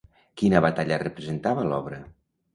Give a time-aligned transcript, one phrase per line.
[0.41, 2.03] Quina batalla representava l'obra?